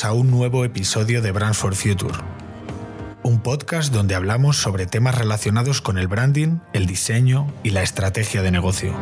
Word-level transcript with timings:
A 0.00 0.12
un 0.14 0.30
nuevo 0.30 0.64
episodio 0.64 1.20
de 1.20 1.32
Brands 1.32 1.58
for 1.58 1.74
Future, 1.74 2.14
un 3.22 3.42
podcast 3.42 3.92
donde 3.92 4.14
hablamos 4.14 4.56
sobre 4.56 4.86
temas 4.86 5.14
relacionados 5.14 5.82
con 5.82 5.98
el 5.98 6.08
branding, 6.08 6.60
el 6.72 6.86
diseño 6.86 7.52
y 7.62 7.70
la 7.70 7.82
estrategia 7.82 8.40
de 8.40 8.50
negocio. 8.50 8.94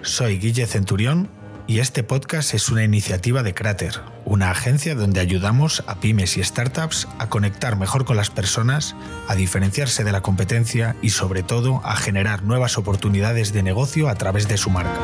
Soy 0.00 0.38
Guille 0.38 0.66
Centurión 0.66 1.28
y 1.66 1.80
este 1.80 2.02
podcast 2.02 2.54
es 2.54 2.70
una 2.70 2.82
iniciativa 2.82 3.42
de 3.42 3.52
Crater, 3.52 4.00
una 4.24 4.50
agencia 4.50 4.94
donde 4.94 5.20
ayudamos 5.20 5.84
a 5.86 5.96
pymes 5.96 6.38
y 6.38 6.42
startups 6.42 7.08
a 7.18 7.28
conectar 7.28 7.76
mejor 7.76 8.06
con 8.06 8.16
las 8.16 8.30
personas, 8.30 8.96
a 9.28 9.34
diferenciarse 9.34 10.02
de 10.02 10.12
la 10.12 10.22
competencia 10.22 10.96
y 11.02 11.10
sobre 11.10 11.42
todo 11.42 11.82
a 11.84 11.94
generar 11.94 12.42
nuevas 12.42 12.78
oportunidades 12.78 13.52
de 13.52 13.62
negocio 13.62 14.08
a 14.08 14.14
través 14.14 14.48
de 14.48 14.56
su 14.56 14.70
marca. 14.70 14.98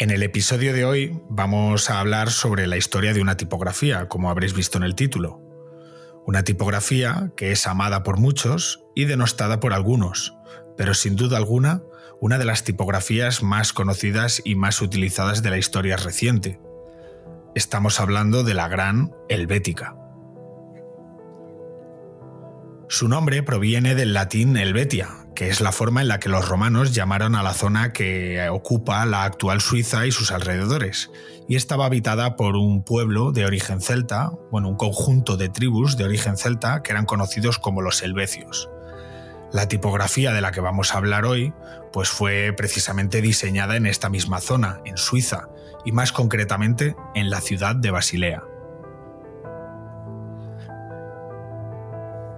En 0.00 0.08
el 0.08 0.22
episodio 0.22 0.72
de 0.72 0.86
hoy 0.86 1.20
vamos 1.28 1.90
a 1.90 2.00
hablar 2.00 2.30
sobre 2.30 2.66
la 2.66 2.78
historia 2.78 3.12
de 3.12 3.20
una 3.20 3.36
tipografía, 3.36 4.08
como 4.08 4.30
habréis 4.30 4.54
visto 4.54 4.78
en 4.78 4.84
el 4.84 4.94
título. 4.94 5.42
Una 6.26 6.42
tipografía 6.42 7.32
que 7.36 7.52
es 7.52 7.66
amada 7.66 8.02
por 8.02 8.18
muchos 8.18 8.82
y 8.94 9.04
denostada 9.04 9.60
por 9.60 9.74
algunos, 9.74 10.34
pero 10.74 10.94
sin 10.94 11.16
duda 11.16 11.36
alguna 11.36 11.82
una 12.18 12.38
de 12.38 12.46
las 12.46 12.64
tipografías 12.64 13.42
más 13.42 13.74
conocidas 13.74 14.40
y 14.42 14.54
más 14.54 14.80
utilizadas 14.80 15.42
de 15.42 15.50
la 15.50 15.58
historia 15.58 15.98
reciente. 15.98 16.58
Estamos 17.54 18.00
hablando 18.00 18.42
de 18.42 18.54
la 18.54 18.68
gran 18.68 19.12
Helvética. 19.28 19.96
Su 22.88 23.06
nombre 23.06 23.42
proviene 23.42 23.94
del 23.94 24.14
latín 24.14 24.56
Helvetia, 24.56 25.19
que 25.34 25.48
es 25.48 25.60
la 25.60 25.72
forma 25.72 26.02
en 26.02 26.08
la 26.08 26.18
que 26.18 26.28
los 26.28 26.48
romanos 26.48 26.94
llamaron 26.94 27.34
a 27.34 27.42
la 27.42 27.54
zona 27.54 27.92
que 27.92 28.48
ocupa 28.50 29.06
la 29.06 29.24
actual 29.24 29.60
Suiza 29.60 30.06
y 30.06 30.12
sus 30.12 30.32
alrededores, 30.32 31.10
y 31.48 31.56
estaba 31.56 31.86
habitada 31.86 32.36
por 32.36 32.56
un 32.56 32.84
pueblo 32.84 33.32
de 33.32 33.46
origen 33.46 33.80
celta, 33.80 34.30
bueno, 34.50 34.68
un 34.68 34.76
conjunto 34.76 35.36
de 35.36 35.48
tribus 35.48 35.96
de 35.96 36.04
origen 36.04 36.36
celta 36.36 36.82
que 36.82 36.92
eran 36.92 37.06
conocidos 37.06 37.58
como 37.58 37.82
los 37.82 38.02
helvecios. 38.02 38.68
La 39.52 39.66
tipografía 39.66 40.32
de 40.32 40.40
la 40.40 40.52
que 40.52 40.60
vamos 40.60 40.94
a 40.94 40.98
hablar 40.98 41.24
hoy, 41.24 41.52
pues 41.92 42.08
fue 42.08 42.52
precisamente 42.56 43.20
diseñada 43.20 43.76
en 43.76 43.86
esta 43.86 44.08
misma 44.08 44.40
zona, 44.40 44.80
en 44.84 44.96
Suiza, 44.96 45.48
y 45.84 45.92
más 45.92 46.12
concretamente 46.12 46.94
en 47.14 47.30
la 47.30 47.40
ciudad 47.40 47.74
de 47.74 47.90
Basilea. 47.90 48.44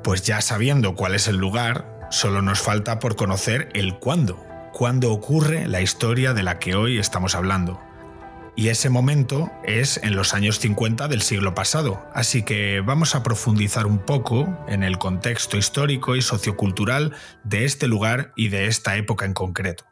Pues 0.03 0.23
ya 0.23 0.41
sabiendo 0.41 0.95
cuál 0.95 1.15
es 1.15 1.29
el 1.29 1.37
lugar, 1.37 1.92
Solo 2.13 2.43
nos 2.43 2.61
falta 2.61 2.99
por 2.99 3.17
conocer 3.17 3.71
el 3.73 3.99
cuándo, 3.99 4.37
cuándo 4.75 5.11
ocurre 5.11 5.67
la 5.67 5.81
historia 5.81 6.35
de 6.35 6.43
la 6.43 6.59
que 6.59 6.75
hoy 6.75 6.99
estamos 6.99 7.35
hablando. 7.35 7.81
Y 8.55 8.69
ese 8.69 8.91
momento 8.91 9.51
es 9.65 9.97
en 9.97 10.15
los 10.15 10.35
años 10.35 10.59
50 10.59 11.09
del 11.09 11.23
siglo 11.23 11.55
pasado, 11.55 12.07
así 12.13 12.43
que 12.43 12.83
vamos 12.83 13.15
a 13.15 13.23
profundizar 13.23 13.87
un 13.87 13.99
poco 13.99 14.63
en 14.69 14.83
el 14.83 14.99
contexto 14.99 15.57
histórico 15.57 16.15
y 16.15 16.21
sociocultural 16.21 17.15
de 17.45 17.65
este 17.65 17.89
lugar 17.89 18.35
y 18.37 18.49
de 18.49 18.67
esta 18.67 18.95
época 18.97 19.25
en 19.25 19.33
concreto. 19.33 19.92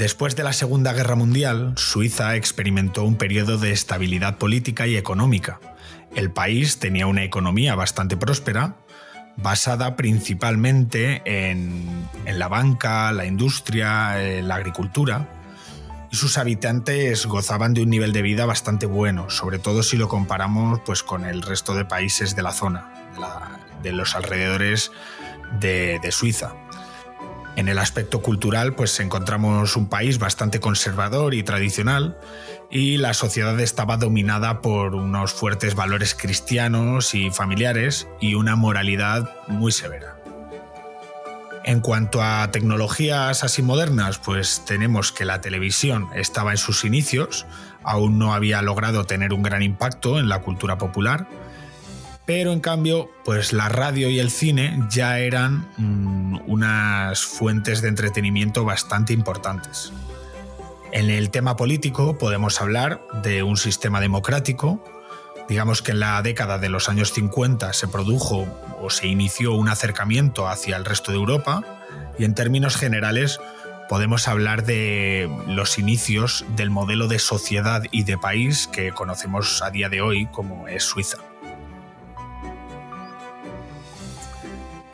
Después 0.00 0.34
de 0.34 0.44
la 0.44 0.54
Segunda 0.54 0.94
Guerra 0.94 1.14
Mundial, 1.14 1.74
Suiza 1.76 2.34
experimentó 2.34 3.04
un 3.04 3.16
periodo 3.16 3.58
de 3.58 3.70
estabilidad 3.70 4.38
política 4.38 4.86
y 4.86 4.96
económica. 4.96 5.60
El 6.16 6.30
país 6.30 6.78
tenía 6.78 7.06
una 7.06 7.22
economía 7.22 7.74
bastante 7.74 8.16
próspera, 8.16 8.76
basada 9.36 9.96
principalmente 9.96 11.20
en, 11.26 12.08
la 12.24 12.48
banca, 12.48 13.12
la 13.12 13.26
industria, 13.26 14.22
eh, 14.22 14.40
la 14.40 14.54
agricultura, 14.54 15.28
y 16.10 16.16
sus 16.16 16.38
habitantes 16.38 17.26
gozaban 17.26 17.74
de 17.74 17.82
un 17.82 17.90
nivel 17.90 18.14
de 18.14 18.22
vida 18.22 18.46
bastante 18.46 18.86
bueno, 18.86 19.28
sobre 19.28 19.58
todo 19.58 19.82
si 19.82 19.98
lo 19.98 20.08
comparamos 20.08 20.80
pues, 20.86 21.02
con 21.02 21.26
el 21.26 21.42
resto 21.42 21.74
de 21.74 21.84
países 21.84 22.34
de 22.34 22.42
la 22.42 22.52
zona, 22.52 22.90
de, 23.82 23.92
los 23.92 24.14
alrededores 24.14 24.92
de 25.60 26.08
Suiza. 26.10 26.54
En 27.60 27.68
el 27.68 27.78
aspecto 27.78 28.22
cultural, 28.22 28.74
pues 28.74 28.98
encontramos 29.00 29.76
un 29.76 29.90
país 29.90 30.18
bastante 30.18 30.60
conservador 30.60 31.34
y 31.34 31.42
tradicional 31.42 32.16
y 32.70 32.96
la 32.96 33.12
sociedad 33.12 33.60
estaba 33.60 33.98
dominada 33.98 34.62
por 34.62 34.94
unos 34.94 35.34
fuertes 35.34 35.74
valores 35.74 36.14
cristianos 36.14 37.14
y 37.14 37.30
familiares 37.30 38.08
y 38.18 38.32
una 38.32 38.56
moralidad 38.56 39.30
muy 39.46 39.72
severa. 39.72 40.16
En 41.62 41.80
cuanto 41.80 42.22
a 42.22 42.50
tecnologías 42.50 43.44
así 43.44 43.60
modernas, 43.60 44.18
pues 44.18 44.64
tenemos 44.64 45.12
que 45.12 45.26
la 45.26 45.42
televisión 45.42 46.08
estaba 46.14 46.52
en 46.52 46.56
sus 46.56 46.86
inicios, 46.86 47.44
aún 47.82 48.18
no 48.18 48.32
había 48.32 48.62
logrado 48.62 49.04
tener 49.04 49.34
un 49.34 49.42
gran 49.42 49.60
impacto 49.60 50.18
en 50.18 50.30
la 50.30 50.40
cultura 50.40 50.78
popular, 50.78 51.26
pero 52.32 52.52
en 52.52 52.60
cambio, 52.60 53.10
pues 53.24 53.52
la 53.52 53.68
radio 53.68 54.08
y 54.08 54.20
el 54.20 54.30
cine 54.30 54.78
ya 54.88 55.18
eran 55.18 55.66
mm, 55.78 56.42
unas 56.46 57.22
fuentes 57.24 57.82
de 57.82 57.88
entretenimiento 57.88 58.64
bastante 58.64 59.12
importantes. 59.12 59.92
En 60.92 61.10
el 61.10 61.30
tema 61.30 61.56
político 61.56 62.18
podemos 62.18 62.60
hablar 62.60 63.02
de 63.24 63.42
un 63.42 63.56
sistema 63.56 64.00
democrático. 64.00 64.80
Digamos 65.48 65.82
que 65.82 65.90
en 65.90 65.98
la 65.98 66.22
década 66.22 66.58
de 66.58 66.68
los 66.68 66.88
años 66.88 67.12
50 67.12 67.72
se 67.72 67.88
produjo 67.88 68.46
o 68.80 68.90
se 68.90 69.08
inició 69.08 69.54
un 69.54 69.68
acercamiento 69.68 70.46
hacia 70.46 70.76
el 70.76 70.84
resto 70.84 71.10
de 71.10 71.18
Europa 71.18 71.64
y 72.16 72.26
en 72.26 72.36
términos 72.36 72.76
generales 72.76 73.40
podemos 73.88 74.28
hablar 74.28 74.64
de 74.64 75.28
los 75.48 75.80
inicios 75.80 76.44
del 76.54 76.70
modelo 76.70 77.08
de 77.08 77.18
sociedad 77.18 77.82
y 77.90 78.04
de 78.04 78.16
país 78.18 78.68
que 78.68 78.92
conocemos 78.92 79.62
a 79.62 79.70
día 79.72 79.88
de 79.88 80.00
hoy 80.00 80.26
como 80.26 80.68
es 80.68 80.84
Suiza. 80.84 81.29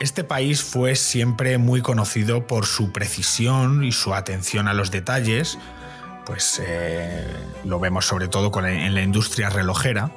Este 0.07 0.23
país 0.23 0.63
fue 0.63 0.95
siempre 0.95 1.57
muy 1.57 1.81
conocido 1.81 2.47
por 2.47 2.65
su 2.65 2.93
precisión 2.93 3.83
y 3.83 3.91
su 3.91 4.13
atención 4.13 4.69
a 4.69 4.73
los 4.73 4.89
detalles, 4.89 5.57
pues 6.25 6.61
eh, 6.65 7.27
lo 7.65 7.77
vemos 7.81 8.05
sobre 8.05 8.29
todo 8.29 8.49
en 8.65 8.95
la 8.95 9.01
industria 9.01 9.49
relojera. 9.49 10.11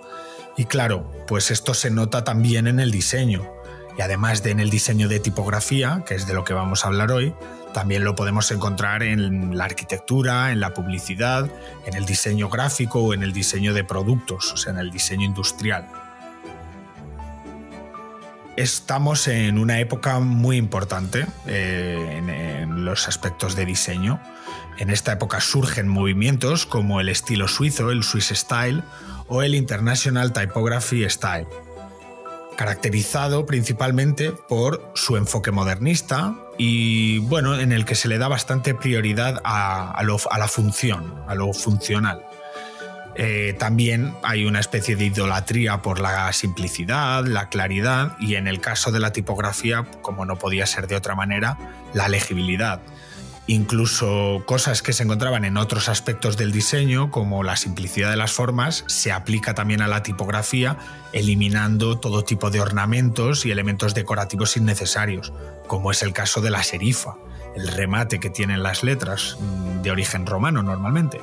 Y 0.57 0.67
claro, 0.67 1.11
pues 1.27 1.51
esto 1.51 1.75
se 1.75 1.91
nota 1.91 2.23
también 2.23 2.69
en 2.69 2.79
el 2.79 2.93
diseño. 2.93 3.53
Y 3.99 4.03
además 4.03 4.45
de 4.45 4.53
en 4.53 4.61
el 4.61 4.71
diseño 4.71 5.09
de 5.09 5.19
tipografía, 5.19 6.05
que 6.07 6.15
es 6.15 6.25
de 6.25 6.35
lo 6.35 6.45
que 6.45 6.55
vamos 6.55 6.85
a 6.85 6.87
hablar 6.87 7.11
hoy, 7.11 7.35
también 7.75 8.05
lo 8.05 8.15
podemos 8.15 8.49
encontrar 8.53 9.03
en 9.03 9.59
la 9.59 9.65
arquitectura, 9.65 10.53
en 10.53 10.61
la 10.61 10.73
publicidad, 10.73 11.51
en 11.85 11.95
el 11.95 12.07
diseño 12.07 12.49
gráfico 12.49 13.01
o 13.01 13.13
en 13.13 13.25
el 13.25 13.33
diseño 13.33 13.75
de 13.75 13.83
productos, 13.83 14.53
o 14.53 14.57
sea, 14.57 14.73
en 14.73 14.79
el 14.79 14.93
diseño 14.93 15.27
industrial 15.27 15.89
estamos 18.61 19.27
en 19.27 19.59
una 19.59 19.81
época 19.81 20.21
muy 20.21 20.57
importante 20.57 21.27
eh, 21.47 22.17
en, 22.19 22.85
los 22.85 23.09
aspectos 23.09 23.57
de 23.57 23.65
diseño. 23.65 24.21
En 24.79 24.91
esta 24.91 25.13
época 25.13 25.41
surgen 25.41 25.89
movimientos 25.89 26.67
como 26.67 27.01
el 27.01 27.09
estilo 27.09 27.49
suizo, 27.49 27.91
el 27.91 28.03
Swiss 28.03 28.29
Style 28.29 28.83
o 29.29 29.43
el 29.43 29.55
International 29.55 30.33
Typography 30.33 31.09
Style, 31.09 31.47
caracterizado 32.57 33.47
principalmente 33.47 34.33
por 34.33 34.93
su 34.95 35.17
enfoque 35.17 35.51
modernista 35.51 36.37
y 36.59 37.19
bueno, 37.19 37.59
en 37.59 37.73
el 37.73 37.85
que 37.85 37.95
se 37.95 38.09
le 38.09 38.19
da 38.19 38.29
bastante 38.29 38.75
prioridad 38.75 39.41
a 39.45 40.03
la 40.03 40.49
función, 40.49 41.23
a 41.27 41.35
lo 41.35 41.53
funcional. 41.53 42.25
Eh, 43.17 43.57
también 43.59 44.15
hay 44.23 44.45
una 44.45 44.61
especie 44.61 44.97
de 44.97 45.07
idolatría 45.07 45.83
por 45.83 46.01
la 46.01 46.33
simplicidad, 46.33 47.25
la 47.25 47.49
claridad 47.49 48.17
y 48.21 48.37
en 48.37 48.47
el 48.47 48.61
caso 48.61 48.93
de 48.93 49.01
la 49.01 49.13
tipografía, 49.13 49.85
como 50.03 50.25
no 50.25 50.37
podía 50.37 50.67
ser 50.67 50.87
de 50.87 50.97
otra 50.97 51.15
manera, 51.15 51.59
la 51.93 52.09
legibilidad. 52.09 52.81
Incluso 53.47 54.45
cosas 54.47 54.81
que 54.81 54.93
se 54.93 55.03
encontraban 55.03 55.45
en 55.45 55.57
otros 55.57 55.89
aspectos 55.89 56.37
del 56.37 56.53
diseño, 56.53 57.11
como 57.11 57.43
la 57.43 57.57
simplicidad 57.57 58.11
de 58.11 58.17
las 58.17 58.31
formas, 58.31 58.85
se 58.87 59.11
aplica 59.11 59.55
también 59.55 59.83
a 59.83 59.89
la 59.89 60.05
tipografía, 60.05 60.77
eliminando 61.13 61.99
todo 61.99 62.23
tipo 62.23 62.51
de 62.51 62.61
ornamentos 62.61 63.45
y 63.45 63.51
elementos 63.51 63.93
decorativos 63.93 64.57
innecesarios, 64.57 65.33
como 65.67 65.91
es 65.91 66.03
el 66.03 66.13
caso 66.13 66.41
de 66.41 66.51
la 66.51 66.63
serifa, 66.63 67.17
el 67.57 67.67
remate 67.67 68.21
que 68.21 68.31
tienen 68.31 68.63
las 68.63 68.85
letras, 68.85 69.37
mm, 69.41 69.83
de 69.83 69.91
origen 69.91 70.27
romano 70.27 70.63
normalmente. 70.63 71.21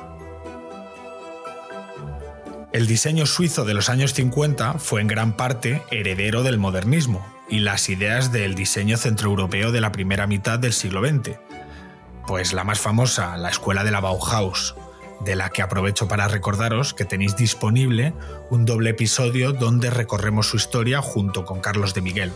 El 2.78 2.86
diseño 2.86 3.26
suizo 3.26 3.64
de 3.64 3.74
los 3.74 3.88
años 3.88 4.14
50 4.14 4.74
fue 4.74 5.00
en 5.00 5.08
gran 5.08 5.32
parte 5.32 5.82
heredero 5.90 6.44
del 6.44 6.58
modernismo 6.58 7.26
y 7.48 7.58
las 7.58 7.88
ideas 7.88 8.30
del 8.30 8.54
diseño 8.54 8.96
centroeuropeo 8.96 9.72
de 9.72 9.80
la 9.80 9.90
primera 9.90 10.28
mitad 10.28 10.60
del 10.60 10.72
siglo 10.72 11.04
XX. 11.04 11.40
Pues 12.28 12.52
la 12.52 12.62
más 12.62 12.78
famosa, 12.78 13.36
la 13.36 13.48
escuela 13.48 13.82
de 13.82 13.90
la 13.90 13.98
Bauhaus, 13.98 14.76
de 15.24 15.34
la 15.34 15.50
que 15.50 15.60
aprovecho 15.60 16.06
para 16.06 16.28
recordaros 16.28 16.94
que 16.94 17.04
tenéis 17.04 17.36
disponible 17.36 18.14
un 18.48 18.64
doble 18.64 18.90
episodio 18.90 19.52
donde 19.52 19.90
recorremos 19.90 20.46
su 20.46 20.56
historia 20.56 21.02
junto 21.02 21.44
con 21.44 21.58
Carlos 21.58 21.94
de 21.94 22.02
Miguel. 22.02 22.32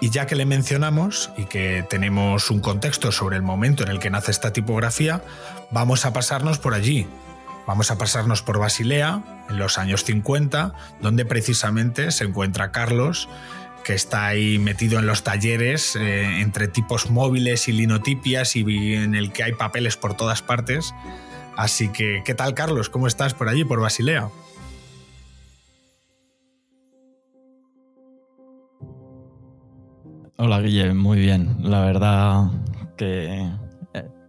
Y 0.00 0.10
ya 0.10 0.26
que 0.26 0.36
le 0.36 0.46
mencionamos 0.46 1.32
y 1.36 1.46
que 1.46 1.84
tenemos 1.90 2.52
un 2.52 2.60
contexto 2.60 3.10
sobre 3.10 3.34
el 3.34 3.42
momento 3.42 3.82
en 3.82 3.88
el 3.88 3.98
que 3.98 4.10
nace 4.10 4.30
esta 4.30 4.52
tipografía, 4.52 5.24
vamos 5.72 6.06
a 6.06 6.12
pasarnos 6.12 6.60
por 6.60 6.72
allí, 6.72 7.08
Vamos 7.68 7.90
a 7.90 7.98
pasarnos 7.98 8.40
por 8.40 8.58
Basilea, 8.58 9.22
en 9.50 9.58
los 9.58 9.76
años 9.76 10.02
50, 10.04 10.72
donde 11.02 11.26
precisamente 11.26 12.12
se 12.12 12.24
encuentra 12.24 12.72
Carlos, 12.72 13.28
que 13.84 13.92
está 13.92 14.24
ahí 14.24 14.58
metido 14.58 14.98
en 14.98 15.06
los 15.06 15.22
talleres 15.22 15.94
eh, 15.94 16.40
entre 16.40 16.68
tipos 16.68 17.10
móviles 17.10 17.68
y 17.68 17.72
linotipias 17.72 18.56
y 18.56 18.94
en 18.94 19.14
el 19.14 19.32
que 19.32 19.42
hay 19.42 19.52
papeles 19.52 19.98
por 19.98 20.16
todas 20.16 20.40
partes. 20.40 20.94
Así 21.58 21.90
que, 21.90 22.22
¿qué 22.24 22.32
tal 22.32 22.54
Carlos? 22.54 22.88
¿Cómo 22.88 23.06
estás 23.06 23.34
por 23.34 23.50
allí, 23.50 23.66
por 23.66 23.82
Basilea? 23.82 24.30
Hola 30.38 30.60
Guille, 30.62 30.94
muy 30.94 31.18
bien. 31.18 31.54
La 31.60 31.82
verdad 31.82 32.50
que 32.96 33.50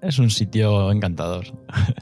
es 0.02 0.20
un 0.20 0.30
sitio 0.30 0.92
encantador. 0.92 1.46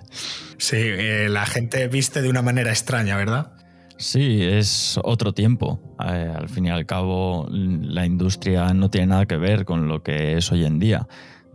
Sí, 0.60 0.78
eh, 0.80 1.28
la 1.30 1.46
gente 1.46 1.88
viste 1.88 2.24
de 2.24 2.30
una 2.30 2.42
manera 2.42 2.72
extraña, 2.72 3.16
¿verdad? 3.16 3.52
Sí, 3.98 4.42
es 4.42 5.00
otro 5.04 5.32
tiempo. 5.32 5.80
Eh, 6.04 6.34
al 6.36 6.50
fin 6.50 6.66
y 6.66 6.72
al 6.72 6.88
cabo, 6.88 7.48
la 7.52 8.08
industria 8.08 8.74
no 8.74 8.90
tiene 8.90 9.08
nada 9.08 9.28
que 9.28 9.38
ver 9.38 9.66
con 9.66 9.88
lo 9.88 10.02
que 10.02 10.36
es 10.36 10.52
hoy 10.52 10.66
en 10.66 10.80
día. 10.80 11.08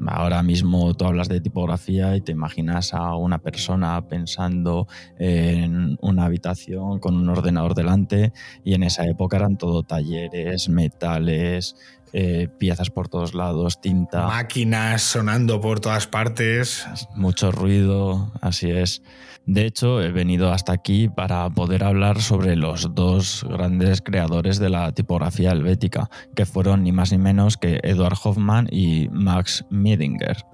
Ahora 0.07 0.43
mismo 0.43 0.95
tú 0.95 1.05
hablas 1.05 1.29
de 1.29 1.41
tipografía 1.41 2.17
y 2.17 2.21
te 2.21 2.33
imaginas 2.33 2.93
a 2.93 3.15
una 3.15 3.39
persona 3.39 4.09
pensando 4.09 4.89
en 5.19 5.97
una 6.01 6.25
habitación 6.25 6.99
con 6.99 7.15
un 7.15 7.29
ordenador 7.29 7.75
delante 7.75 8.33
y 8.65 8.75
en 8.75 8.83
esa 8.83 9.07
época 9.07 9.37
eran 9.37 9.59
todo 9.59 9.85
talleres, 9.85 10.69
metales, 10.69 11.77
eh, 12.13 12.49
piezas 12.59 12.91
por 12.91 13.09
todos 13.09 13.35
lados, 13.35 13.81
tinta. 13.81 14.27
Máquinas 14.27 15.03
sonando 15.03 15.61
por 15.61 15.81
todas 15.81 16.07
partes. 16.07 16.87
Mucho 17.15 17.51
ruido, 17.53 18.31
así 18.41 18.71
es. 18.71 19.03
De 19.47 19.67
hecho, 19.67 20.01
he 20.01 20.13
venido 20.13 20.53
hasta 20.53 20.73
aquí 20.73 21.09
para 21.09 21.49
poder 21.51 21.83
hablar 21.83 22.21
sobre 22.21 22.55
los 22.55 22.95
dos 22.95 23.45
grandes 23.49 24.01
creadores 24.01 24.59
de 24.59 24.71
la 24.71 24.93
tipografía 24.93 25.51
helvética, 25.51 26.09
que 26.37 26.47
fueron 26.47 26.85
ni 26.85 26.93
más 26.93 27.11
ni 27.11 27.19
menos 27.19 27.57
que 27.57 27.81
Eduard 27.83 28.19
Hoffmann 28.23 28.69
y 28.71 29.09
Max 29.11 29.65
Miedinger. 29.71 30.45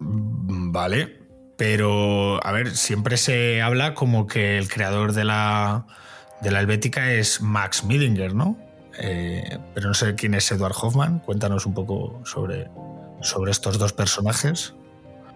Vale, 0.00 1.18
pero 1.58 2.44
a 2.46 2.52
ver, 2.52 2.70
siempre 2.70 3.16
se 3.16 3.60
habla 3.60 3.94
como 3.94 4.26
que 4.26 4.56
el 4.56 4.68
creador 4.68 5.12
de 5.12 5.24
la, 5.24 5.86
de 6.40 6.50
la 6.50 6.60
helvética 6.60 7.12
es 7.12 7.42
Max 7.42 7.84
Miedinger, 7.84 8.34
¿no? 8.34 8.56
Eh, 8.98 9.58
pero 9.74 9.88
no 9.88 9.94
sé 9.94 10.14
quién 10.14 10.34
es 10.34 10.50
Edward 10.52 10.74
Hoffman. 10.80 11.20
Cuéntanos 11.20 11.66
un 11.66 11.74
poco 11.74 12.20
sobre, 12.24 12.68
sobre 13.20 13.50
estos 13.50 13.78
dos 13.78 13.92
personajes. 13.92 14.74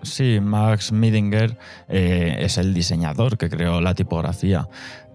Sí, 0.02 0.38
Max 0.40 0.92
Midinger 0.92 1.56
eh, 1.88 2.36
es 2.40 2.58
el 2.58 2.74
diseñador 2.74 3.38
que 3.38 3.48
creó 3.48 3.80
la 3.80 3.94
tipografía, 3.94 4.68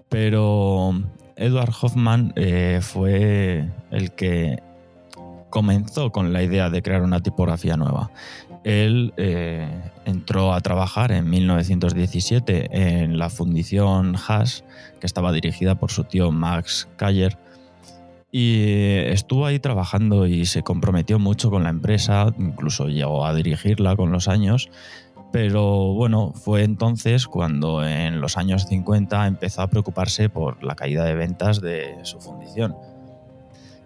pero 0.09 0.91
Edward 1.35 1.71
Hoffman 1.81 2.33
eh, 2.35 2.79
fue 2.81 3.69
el 3.91 4.11
que 4.11 4.61
comenzó 5.49 6.11
con 6.11 6.33
la 6.33 6.43
idea 6.43 6.69
de 6.69 6.81
crear 6.81 7.03
una 7.03 7.21
tipografía 7.21 7.77
nueva. 7.77 8.11
Él 8.63 9.13
entró 10.05 10.53
a 10.53 10.61
trabajar 10.61 11.11
en 11.11 11.29
1917 11.29 13.01
en 13.01 13.17
la 13.17 13.29
fundición 13.29 14.15
Haas, 14.15 14.63
que 14.99 15.07
estaba 15.07 15.31
dirigida 15.31 15.75
por 15.75 15.91
su 15.91 16.03
tío 16.03 16.31
Max 16.31 16.87
Kayer, 16.95 17.37
y 18.31 18.63
estuvo 19.07 19.45
ahí 19.45 19.59
trabajando 19.59 20.25
y 20.25 20.45
se 20.45 20.63
comprometió 20.63 21.19
mucho 21.19 21.49
con 21.49 21.63
la 21.63 21.69
empresa, 21.69 22.33
incluso 22.39 22.87
llegó 22.87 23.25
a 23.25 23.33
dirigirla 23.33 23.95
con 23.97 24.11
los 24.11 24.29
años. 24.29 24.69
Pero 25.33 25.93
bueno, 25.93 26.33
fue 26.33 26.63
entonces 26.63 27.27
cuando 27.27 27.85
en 27.85 28.21
los 28.21 28.37
años 28.37 28.65
50 28.67 29.27
empezó 29.27 29.61
a 29.61 29.67
preocuparse 29.67 30.29
por 30.29 30.63
la 30.63 30.75
caída 30.75 31.03
de 31.05 31.15
ventas 31.15 31.61
de 31.61 31.97
su 32.03 32.19
fundición. 32.19 32.75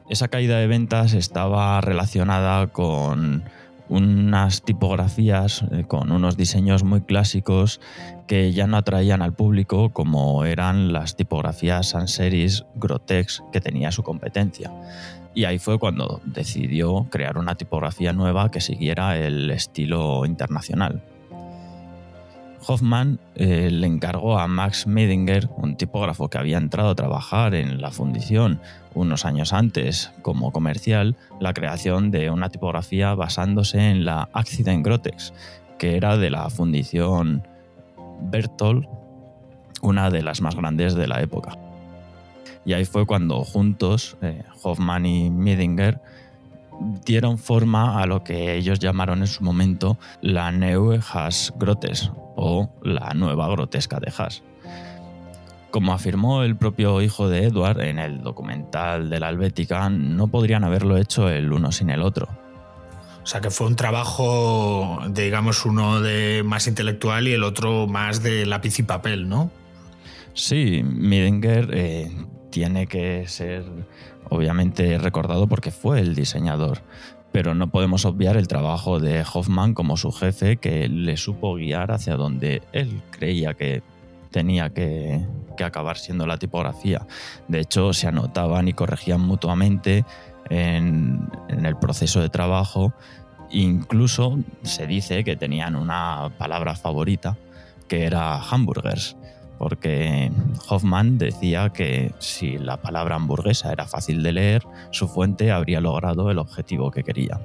Esa 0.09 0.27
caída 0.27 0.57
de 0.59 0.67
ventas 0.67 1.13
estaba 1.13 1.81
relacionada 1.81 2.67
con 2.67 3.43
unas 3.89 4.63
tipografías 4.63 5.63
eh, 5.71 5.83
con 5.87 6.11
unos 6.11 6.37
diseños 6.37 6.83
muy 6.83 7.01
clásicos 7.01 7.79
que 8.27 8.51
ya 8.51 8.67
no 8.67 8.77
atraían 8.77 9.21
al 9.21 9.33
público 9.33 9.91
como 9.91 10.45
eran 10.45 10.91
las 10.91 11.15
tipografías 11.15 11.89
sans 11.89 12.11
serif 12.11 12.61
Grotex 12.75 13.43
que 13.51 13.61
tenía 13.61 13.91
su 13.91 14.03
competencia. 14.03 14.71
Y 15.33 15.43
ahí 15.43 15.59
fue 15.59 15.77
cuando 15.79 16.21
decidió 16.25 17.07
crear 17.09 17.37
una 17.37 17.55
tipografía 17.55 18.13
nueva 18.13 18.49
que 18.51 18.61
siguiera 18.61 19.17
el 19.17 19.51
estilo 19.51 20.25
internacional. 20.25 21.03
Hoffman 22.67 23.19
eh, 23.35 23.69
le 23.71 23.85
encargó 23.85 24.39
a 24.39 24.47
Max 24.47 24.87
Medinger, 24.87 25.49
un 25.57 25.77
tipógrafo 25.77 26.29
que 26.29 26.37
había 26.37 26.57
entrado 26.57 26.89
a 26.89 26.95
trabajar 26.95 27.53
en 27.53 27.81
la 27.81 27.91
fundición 27.91 28.59
unos 28.93 29.25
años 29.25 29.53
antes 29.53 30.11
como 30.21 30.51
comercial, 30.51 31.15
la 31.39 31.53
creación 31.53 32.11
de 32.11 32.31
una 32.31 32.49
tipografía 32.49 33.13
basándose 33.13 33.89
en 33.89 34.05
la 34.05 34.29
Accident 34.33 34.83
Grotex, 34.85 35.33
que 35.77 35.97
era 35.97 36.17
de 36.17 36.29
la 36.29 36.49
fundición 36.49 37.47
Bertol, 38.21 38.87
una 39.81 40.09
de 40.09 40.23
las 40.23 40.41
más 40.41 40.55
grandes 40.55 40.95
de 40.95 41.07
la 41.07 41.21
época. 41.21 41.57
Y 42.65 42.73
ahí 42.73 42.85
fue 42.85 43.05
cuando 43.05 43.43
juntos, 43.43 44.17
eh, 44.21 44.43
Hoffman 44.63 45.05
y 45.05 45.29
Medinger, 45.29 46.01
dieron 47.05 47.37
forma 47.37 48.01
a 48.01 48.05
lo 48.05 48.23
que 48.23 48.55
ellos 48.55 48.79
llamaron 48.79 49.19
en 49.19 49.27
su 49.27 49.43
momento 49.43 49.97
la 50.21 50.51
Neue 50.51 50.99
Haas 51.11 51.53
Grotes 51.57 52.11
o 52.35 52.69
la 52.83 53.13
nueva 53.13 53.47
grotesca 53.49 53.99
de 53.99 54.11
Haas. 54.17 54.43
Como 55.71 55.93
afirmó 55.93 56.43
el 56.43 56.55
propio 56.55 57.01
hijo 57.01 57.27
de 57.27 57.43
Edward 57.45 57.81
en 57.81 57.99
el 57.99 58.21
documental 58.21 59.09
de 59.09 59.19
la 59.19 59.29
Helvética, 59.29 59.89
no 59.89 60.27
podrían 60.27 60.63
haberlo 60.63 60.97
hecho 60.97 61.29
el 61.29 61.51
uno 61.51 61.71
sin 61.71 61.89
el 61.89 62.01
otro. 62.01 62.27
O 63.21 63.27
sea 63.27 63.41
que 63.41 63.49
fue 63.49 63.67
un 63.67 63.75
trabajo, 63.75 64.99
digamos, 65.09 65.65
uno 65.65 65.99
de 65.99 66.43
más 66.45 66.67
intelectual 66.67 67.27
y 67.27 67.33
el 67.33 67.43
otro 67.43 67.87
más 67.87 68.21
de 68.21 68.45
lápiz 68.45 68.77
y 68.79 68.83
papel, 68.83 69.27
¿no? 69.27 69.51
Sí, 70.35 70.83
Midinger 70.83 71.69
eh, 71.73 72.11
tiene 72.55 72.87
que 72.87 73.27
ser 73.27 73.65
obviamente 74.29 74.97
recordado 74.97 75.45
porque 75.45 75.71
fue 75.71 75.99
el 75.99 76.15
diseñador, 76.15 76.83
pero 77.33 77.53
no 77.53 77.69
podemos 77.69 78.05
obviar 78.05 78.37
el 78.37 78.47
trabajo 78.47 79.01
de 79.01 79.25
Hoffman 79.33 79.73
como 79.73 79.97
su 79.97 80.13
jefe 80.13 80.55
que 80.55 80.87
le 80.87 81.17
supo 81.17 81.55
guiar 81.55 81.91
hacia 81.91 82.15
donde 82.15 82.61
él 82.71 83.01
creía 83.11 83.55
que 83.55 83.83
tenía 84.31 84.69
que, 84.69 85.25
acabar 85.61 85.97
siendo 85.97 86.25
la 86.27 86.37
tipografía. 86.37 87.05
De 87.49 87.59
hecho, 87.59 87.91
se 87.91 88.07
anotaban 88.07 88.69
y 88.69 88.73
corregían 88.73 89.19
mutuamente 89.19 90.05
en, 90.49 91.29
en 91.49 91.65
el 91.65 91.75
proceso 91.75 92.21
de 92.21 92.29
trabajo. 92.29 92.93
Incluso 93.51 94.39
se 94.63 94.87
dice 94.87 95.25
que 95.25 95.35
tenían 95.35 95.75
una 95.75 96.31
palabra 96.37 96.75
favorita, 96.75 97.37
que 97.89 98.05
era 98.05 98.39
hamburgers 98.39 99.17
porque 99.57 100.31
Hoffman 100.69 101.17
decía 101.17 101.69
que 101.69 102.13
si 102.19 102.57
la 102.57 102.77
palabra 102.77 103.15
hamburguesa 103.15 103.71
era 103.71 103.85
fácil 103.85 104.23
de 104.23 104.33
leer, 104.33 104.63
su 104.91 105.07
fuente 105.07 105.51
habría 105.51 105.81
logrado 105.81 106.31
el 106.31 106.37
objetivo 106.37 106.91
que 106.91 107.03
quería. 107.03 107.39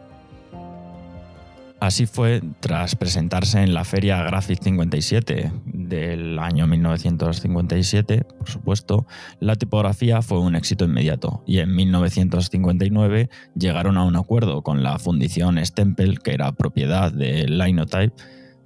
Así 1.80 2.04
fue 2.04 2.42
tras 2.60 2.94
presentarse 2.94 3.62
en 3.62 3.72
la 3.72 3.84
feria 3.84 4.22
Graphic 4.22 4.62
57 4.62 5.50
del 5.64 6.38
año 6.38 6.66
1957, 6.66 8.24
por 8.24 8.50
supuesto, 8.50 9.06
la 9.40 9.56
tipografía 9.56 10.20
fue 10.20 10.40
un 10.40 10.56
éxito 10.56 10.84
inmediato 10.84 11.42
y 11.46 11.60
en 11.60 11.74
1959 11.74 13.30
llegaron 13.54 13.96
a 13.96 14.04
un 14.04 14.16
acuerdo 14.16 14.60
con 14.60 14.82
la 14.82 14.98
fundición 14.98 15.64
Stempel, 15.64 16.20
que 16.20 16.34
era 16.34 16.52
propiedad 16.52 17.10
de 17.10 17.48
Linotype, 17.48 18.12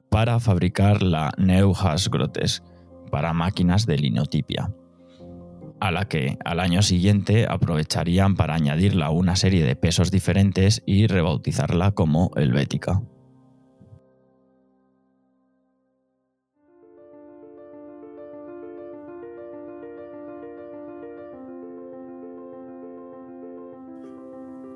para 0.09 0.41
fabricar 0.41 1.05
la 1.05 1.33
Neuhaus 1.39 2.11
Grotesque 2.11 2.74
para 3.15 3.33
máquinas 3.33 3.87
de 3.87 3.97
linotipia, 3.97 4.73
a 5.79 5.93
la 5.93 6.09
que 6.09 6.37
al 6.45 6.59
año 6.59 6.83
siguiente 6.83 7.47
aprovecharían 7.49 8.35
para 8.35 8.57
añadirla 8.57 9.11
una 9.11 9.37
serie 9.37 9.65
de 9.65 9.77
pesos 9.77 10.11
diferentes 10.11 10.83
y 10.85 11.07
rebautizarla 11.07 11.93
como 11.93 12.33
Helvética. 12.35 13.03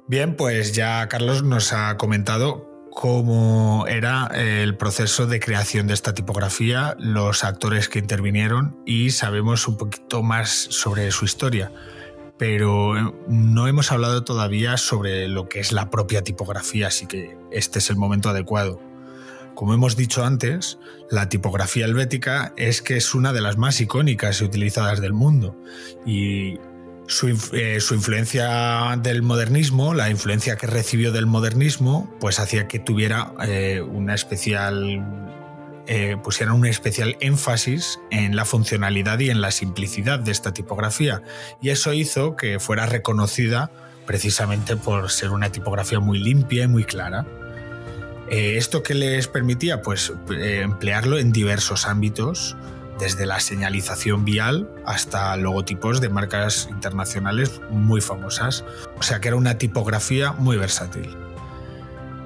Bien, 0.07 0.37
pues 0.37 0.77
ya 0.77 1.09
Carlos 1.09 1.43
nos 1.43 1.73
ha 1.73 1.97
comentado 1.97 2.68
cómo 2.99 3.87
era 3.87 4.27
el 4.35 4.77
proceso 4.77 5.29
de 5.29 5.39
creación 5.39 5.87
de 5.87 5.95
esta 5.95 6.15
tipografía, 6.15 6.97
los 6.99 7.45
actores 7.45 7.89
que 7.89 8.01
intervinieron 8.01 8.77
y 8.85 9.11
sabemos 9.11 9.69
un 9.69 9.77
poquito 9.77 10.25
más 10.25 10.51
sobre 10.51 11.13
su 11.13 11.25
historia. 11.25 11.71
Pero 12.39 13.15
no 13.29 13.69
hemos 13.69 13.93
hablado 13.93 14.25
todavía 14.25 14.77
sobre 14.79 15.29
lo 15.29 15.49
que 15.49 15.61
es 15.61 15.71
la 15.71 15.91
propia 15.91 16.25
tipografía, 16.25 16.89
así 16.89 17.07
que 17.07 17.39
este 17.53 17.79
es 17.79 17.89
el 17.89 17.95
momento 17.95 18.31
adecuado. 18.31 18.81
Como 19.55 19.75
hemos 19.75 19.95
dicho 19.95 20.25
antes, 20.25 20.81
la 21.09 21.29
tipografía 21.29 21.85
helvética 21.85 22.53
es 22.57 22.83
que 22.83 22.97
es 22.97 23.15
una 23.15 23.33
de 23.33 23.43
las 23.43 23.59
más 23.59 23.81
icónicas 23.81 24.41
y 24.41 24.45
utilizadas 24.45 25.01
del 25.01 25.13
mundo 25.13 25.57
y 26.05 26.59
eh, 27.53 27.81
su, 27.81 27.95
influencia 27.95 28.95
del 29.03 29.23
modernismo, 29.23 29.95
la 29.95 30.11
influencia 30.11 30.57
que 30.57 30.67
recibió 30.67 31.11
del 31.11 31.25
modernismo, 31.25 32.13
pues 32.21 32.39
hacía 32.39 32.69
que 32.69 32.79
tuviera 32.79 33.33
eh, 33.47 33.81
una 33.81 34.15
especial 34.15 35.03
eh, 35.87 36.19
pusieran 36.23 36.55
un 36.55 36.67
especial 36.67 37.17
énfasis 37.21 37.99
en 38.11 38.37
la 38.37 38.45
funcionalidad 38.45 39.21
y 39.21 39.31
en 39.31 39.41
la 39.41 39.51
simplicidad 39.53 40.19
de 40.19 40.33
esta 40.33 40.53
tipografía. 40.53 41.23
Y 41.63 41.71
eso 41.71 41.95
hizo 41.95 42.37
que 42.37 42.61
fuera 42.61 42.85
reconocida 42.85 43.71
precisamente 44.05 44.77
por 44.77 45.11
ser 45.11 45.31
una 45.31 45.51
tipografía 45.51 46.01
muy 46.01 46.19
limpia 46.19 46.65
y 46.65 46.69
muy 46.69 46.85
clara. 46.85 47.25
¿Esto 48.31 48.83
que 48.83 48.93
les 48.93 49.29
permitía? 49.29 49.81
Pues 49.81 50.13
emplearlo 50.29 51.17
en 51.17 51.33
diversos 51.33 51.87
ámbitos, 51.87 52.55
desde 52.99 53.27
la 53.27 53.41
señalización 53.41 54.25
vial 54.25 54.69
hasta 54.87 55.37
logotipos 55.37 56.01
de 56.01 56.09
marcas 56.09 56.69
internacionales 56.71 57.61
muy 57.71 58.01
famosas. 58.01 58.65
O 58.99 59.03
sea 59.03 59.21
que 59.21 59.29
era 59.29 59.37
una 59.37 59.59
tipografía 59.59 60.33
muy 60.33 60.57
versátil. 60.57 61.17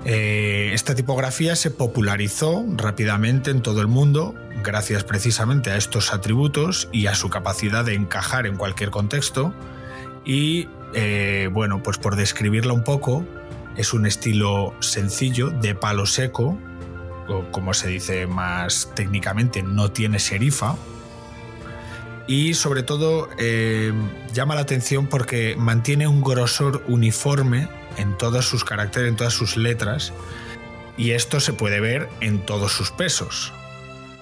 Eh, 0.04 0.70
esta 0.72 0.94
tipografía 0.94 1.54
se 1.54 1.70
popularizó 1.70 2.64
rápidamente 2.76 3.52
en 3.52 3.62
todo 3.62 3.80
el 3.80 3.86
mundo 3.86 4.34
gracias 4.62 5.04
precisamente 5.04 5.70
a 5.70 5.76
estos 5.76 6.12
atributos 6.12 6.88
y 6.92 7.06
a 7.06 7.14
su 7.14 7.30
capacidad 7.30 7.84
de 7.84 7.94
encajar 7.94 8.46
en 8.46 8.56
cualquier 8.56 8.90
contexto. 8.90 9.52
Y 10.24 10.68
eh, 10.94 11.48
bueno, 11.52 11.82
pues 11.82 11.98
por 11.98 12.16
describirla 12.16 12.72
un 12.72 12.84
poco, 12.84 13.24
es 13.76 13.92
un 13.92 14.06
estilo 14.06 14.74
sencillo 14.80 15.50
de 15.50 15.74
palo 15.74 16.06
seco 16.06 16.58
como 17.50 17.74
se 17.74 17.88
dice 17.88 18.26
más 18.26 18.90
técnicamente, 18.94 19.62
no 19.62 19.90
tiene 19.90 20.18
serifa. 20.18 20.76
Y 22.26 22.54
sobre 22.54 22.82
todo 22.82 23.28
eh, 23.38 23.92
llama 24.32 24.54
la 24.54 24.62
atención 24.62 25.06
porque 25.06 25.56
mantiene 25.58 26.06
un 26.06 26.22
grosor 26.22 26.84
uniforme 26.86 27.68
en 27.96 28.16
todos 28.16 28.46
sus 28.46 28.64
caracteres, 28.64 29.08
en 29.10 29.16
todas 29.16 29.34
sus 29.34 29.56
letras. 29.56 30.12
Y 30.96 31.10
esto 31.10 31.40
se 31.40 31.52
puede 31.52 31.80
ver 31.80 32.08
en 32.20 32.44
todos 32.46 32.72
sus 32.72 32.90
pesos. 32.90 33.52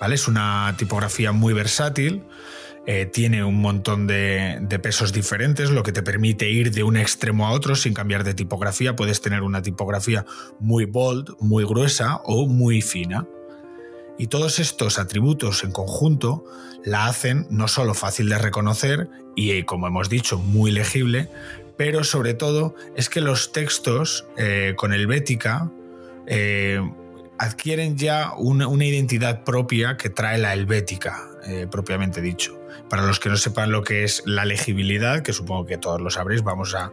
¿vale? 0.01 0.15
Es 0.15 0.29
una 0.29 0.75
tipografía 0.79 1.33
muy 1.33 1.53
versátil 1.53 2.25
eh, 2.87 3.07
tiene 3.07 3.45
un 3.45 3.61
montón 3.61 4.07
de, 4.07 4.67
pesos 4.83 5.13
diferentes, 5.13 5.71
lo 5.71 5.83
que 5.83 5.93
te 5.93 6.03
permite 6.03 6.51
ir 6.51 6.73
de 6.73 6.83
un 6.83 6.97
extremo 6.97 7.47
a 7.47 7.53
otro 7.53 7.77
sin 7.77 7.95
cambiar 7.95 8.25
de 8.25 8.35
tipografía. 8.35 8.97
Puedes 8.97 9.21
tener 9.21 9.43
una 9.43 9.63
tipografía 9.63 10.25
muy 10.59 10.87
bold, 10.87 11.37
muy 11.41 11.65
gruesa 11.65 12.21
o 12.25 12.47
muy 12.47 12.83
fina. 12.83 13.27
Y 14.19 14.27
todos 14.27 14.59
estos 14.59 14.99
atributos 14.99 15.65
en 15.65 15.73
conjunto 15.73 16.45
la 16.85 17.07
hacen 17.07 17.47
no 17.51 17.69
solo 17.69 17.95
fácil 17.95 18.29
de 18.29 18.39
reconocer 18.39 19.09
y, 19.35 19.63
como 19.63 19.87
hemos 19.87 20.09
dicho, 20.09 20.39
muy 20.39 20.71
legible, 20.71 21.29
pero 21.77 22.05
sobre 22.05 22.35
todo 22.35 22.75
es 22.97 23.09
que 23.09 23.23
los 23.23 23.53
textos 23.53 24.27
eh, 24.37 24.75
con 24.77 24.93
Helvética 24.93 25.71
eh, 26.27 26.81
adquieren 27.39 27.97
ya 27.97 28.35
una, 28.37 28.67
identidad 28.85 29.45
propia 29.45 29.97
que 29.97 30.11
trae 30.11 30.37
la 30.37 30.53
helvética, 30.53 31.30
propiamente 31.71 32.21
dicho. 32.21 32.61
Para 32.89 33.07
los 33.07 33.21
que 33.21 33.29
no 33.29 33.37
sepan 33.37 33.71
lo 33.71 33.83
que 33.83 34.05
es 34.05 34.23
la 34.27 34.45
legibilidad, 34.45 35.23
que 35.23 35.33
supongo 35.33 35.67
que 35.67 35.79
todos 35.79 36.01
lo 36.01 36.11
sabréis, 36.11 36.43
vamos 36.43 36.75
a, 36.75 36.93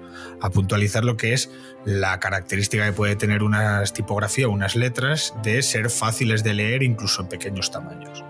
puntualizar 0.53 1.03
lo 1.03 1.17
que 1.17 1.33
es 1.33 1.51
la 1.85 2.19
característica 2.19 2.85
que 2.85 2.93
puede 2.93 3.15
tener 3.15 3.43
una 3.43 3.83
tipografía 3.85 4.47
unas 4.47 4.75
letras 4.75 5.33
de 5.43 5.61
ser 5.61 5.89
fáciles 5.89 6.43
de 6.43 6.53
leer 6.53 6.83
incluso 6.83 7.21
en 7.21 7.29
pequeños 7.29 7.71
tamaños. 7.71 8.23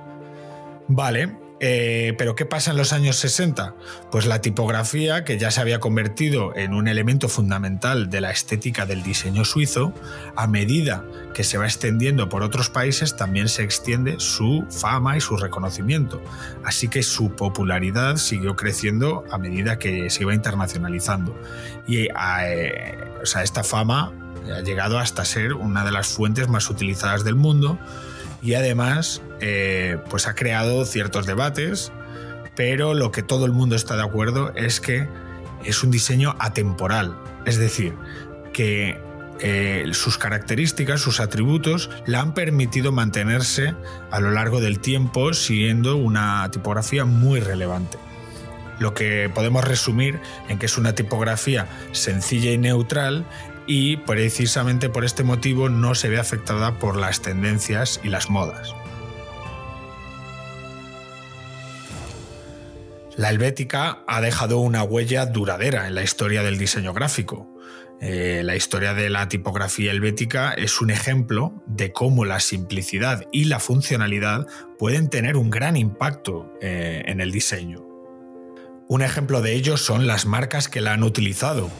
Vale, 0.87 1.35
eh, 1.59 2.13
pero 2.17 2.35
¿qué 2.35 2.45
pasa 2.45 2.71
en 2.71 2.77
los 2.77 2.93
años 2.93 3.15
60? 3.17 3.75
Pues 4.11 4.25
la 4.25 4.41
tipografía, 4.41 5.23
que 5.23 5.37
ya 5.37 5.49
se 5.49 5.61
había 5.61 5.79
convertido 5.79 6.55
en 6.55 6.73
un 6.73 6.87
elemento 6.87 7.29
fundamental 7.29 8.09
de 8.09 8.21
la 8.21 8.31
estética 8.31 8.85
del 8.85 9.01
diseño 9.01 9.43
suizo, 9.43 9.93
a 10.35 10.47
medida 10.47 11.03
que 11.33 11.43
se 11.43 11.57
va 11.57 11.65
extendiendo 11.65 12.29
por 12.29 12.43
otros 12.43 12.69
países, 12.69 13.15
también 13.15 13.49
se 13.49 13.63
extiende 13.63 14.15
su 14.19 14.65
fama 14.69 15.17
y 15.17 15.21
su 15.21 15.37
reconocimiento. 15.37 16.21
Así 16.63 16.87
que 16.87 17.01
su 17.01 17.31
popularidad 17.31 18.17
siguió 18.17 18.55
creciendo 18.55 19.23
a 19.31 19.37
medida 19.37 19.79
que 19.79 20.09
se 20.09 20.23
iba 20.23 20.33
internacionalizando. 20.33 21.35
Y 21.87 22.07
eh, 22.43 22.97
esta 23.41 23.63
fama 23.63 24.13
ha 24.55 24.61
llegado 24.61 24.99
hasta 24.99 25.25
ser 25.25 25.53
una 25.53 25.83
de 25.83 25.91
las 25.91 26.07
fuentes 26.07 26.47
más 26.47 26.69
utilizadas 26.69 27.23
del 27.23 27.35
mundo 27.35 27.79
y 28.41 28.53
además 28.53 29.21
eh, 29.39 29.97
pues 30.09 30.27
ha 30.27 30.35
creado 30.35 30.85
ciertos 30.85 31.25
debates, 31.25 31.91
pero 32.55 32.93
lo 32.93 33.11
que 33.11 33.23
todo 33.23 33.45
el 33.45 33.51
mundo 33.51 33.75
está 33.75 33.95
de 33.95 34.03
acuerdo 34.03 34.51
es 34.55 34.79
que 34.79 35.07
es 35.63 35.83
un 35.83 35.91
diseño 35.91 36.35
atemporal, 36.39 37.17
es 37.45 37.57
decir, 37.57 37.93
que 38.53 38.99
eh, 39.39 39.85
sus 39.91 40.17
características, 40.17 40.99
sus 40.99 41.19
atributos, 41.19 41.89
le 42.05 42.17
han 42.17 42.33
permitido 42.33 42.91
mantenerse 42.91 43.75
a 44.09 44.19
lo 44.19 44.31
largo 44.31 44.59
del 44.59 44.79
tiempo 44.79 45.33
siguiendo 45.33 45.95
una 45.95 46.49
tipografía 46.49 47.05
muy 47.05 47.39
relevante. 47.39 47.99
Lo 48.79 48.93
que 48.93 49.29
podemos 49.33 49.63
resumir 49.63 50.19
en 50.49 50.57
que 50.57 50.65
es 50.67 50.77
una 50.77 50.93
tipografía 50.93 51.67
sencilla 51.91 52.51
y 52.51 52.57
neutral 52.57 53.25
y 53.67 53.97
precisamente 53.97 54.89
por 54.89 55.05
este 55.05 55.23
motivo 55.23 55.69
no 55.69 55.93
se 55.93 56.09
ve 56.09 56.17
afectada 56.17 56.79
por 56.79 56.95
las 56.95 57.21
tendencias 57.21 57.99
y 58.03 58.07
las 58.07 58.29
modas. 58.29 58.73
La 63.17 63.29
helvética 63.29 64.03
ha 64.07 64.21
dejado 64.21 64.59
una 64.59 64.83
huella 64.83 65.25
duradera 65.25 65.87
en 65.87 65.95
la 65.95 66.03
historia 66.03 66.43
del 66.43 66.57
diseño 66.57 66.93
gráfico. 66.93 67.51
Eh, 67.99 68.41
la 68.43 68.55
historia 68.55 68.93
de 68.93 69.09
la 69.09 69.27
tipografía 69.27 69.91
helvética 69.91 70.53
es 70.53 70.81
un 70.81 70.91
ejemplo 70.91 71.63
de 71.65 71.91
cómo 71.91 72.25
la 72.25 72.39
simplicidad 72.39 73.23
y 73.31 73.45
la 73.45 73.59
funcionalidad 73.59 74.45
pueden 74.77 75.09
tener 75.09 75.35
un 75.35 75.49
gran 75.49 75.77
impacto 75.77 76.53
eh, 76.61 77.01
en 77.07 77.19
el 77.19 77.31
diseño. 77.31 77.83
Un 78.87 79.01
ejemplo 79.01 79.41
de 79.41 79.53
ello 79.53 79.77
son 79.77 80.05
las 80.05 80.27
marcas 80.27 80.69
que 80.69 80.79
la 80.79 80.93
han 80.93 81.01
utilizado, 81.01 81.71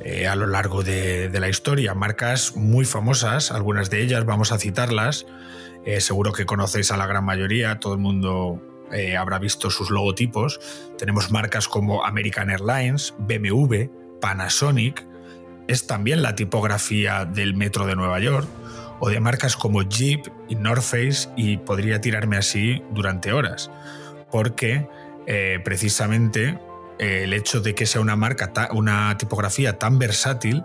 eh, 0.00 0.26
a 0.26 0.36
lo 0.36 0.46
largo 0.46 0.82
de, 0.82 1.30
la 1.32 1.48
historia. 1.48 1.94
Marcas 1.94 2.56
muy 2.56 2.84
famosas, 2.84 3.50
algunas 3.50 3.90
de 3.90 4.02
ellas 4.02 4.24
vamos 4.24 4.52
a 4.52 4.58
citarlas. 4.58 5.26
Eh, 5.84 6.00
seguro 6.00 6.32
que 6.32 6.46
conocéis 6.46 6.90
a 6.90 6.96
la 6.96 7.06
gran 7.06 7.24
mayoría, 7.24 7.78
todo 7.78 7.94
el 7.94 8.00
mundo 8.00 8.60
eh, 8.92 9.16
habrá 9.16 9.38
visto 9.38 9.70
sus 9.70 9.90
logotipos. 9.90 10.60
Tenemos 10.98 11.30
marcas 11.30 11.68
como 11.68 12.04
American 12.04 12.50
Airlines, 12.50 13.14
BMW, 13.18 13.86
Panasonic. 14.20 15.04
Es 15.68 15.86
también 15.86 16.22
la 16.22 16.34
tipografía 16.34 17.24
del 17.24 17.54
metro 17.54 17.86
de 17.86 17.96
Nueva 17.96 18.20
York. 18.20 18.46
O 18.98 19.10
de 19.10 19.20
marcas 19.20 19.56
como 19.56 19.82
Jeep 19.82 20.26
y 20.48 20.54
North 20.54 20.80
Face, 20.80 21.28
y 21.36 21.58
podría 21.58 22.00
tirarme 22.00 22.38
así 22.38 22.82
durante 22.92 23.30
horas. 23.30 23.70
Porque 24.30 24.88
precisamente 25.64 26.58
el 26.98 27.32
hecho 27.32 27.60
de 27.60 27.74
que 27.74 27.86
sea 27.86 28.00
una 28.00 28.16
marca, 28.16 28.68
una 28.72 29.16
tipografía 29.18 29.78
tan 29.78 29.98
versátil, 29.98 30.64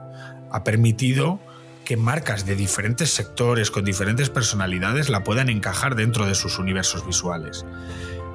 ha 0.51 0.63
permitido 0.63 1.39
que 1.85 1.97
marcas 1.97 2.45
de 2.45 2.55
diferentes 2.55 3.09
sectores, 3.09 3.71
con 3.71 3.83
diferentes 3.83 4.29
personalidades, 4.29 5.09
la 5.09 5.23
puedan 5.23 5.49
encajar 5.49 5.95
dentro 5.95 6.25
de 6.25 6.35
sus 6.35 6.59
universos 6.59 7.05
visuales. 7.05 7.65